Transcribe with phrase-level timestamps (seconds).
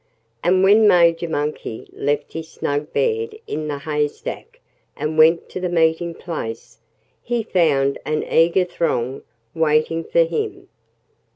[0.43, 4.59] And when Major Monkey left his snug bed in the haystack
[4.97, 6.79] and went to the meeting place
[7.21, 9.21] he found an eager throng
[9.53, 10.69] waiting for him.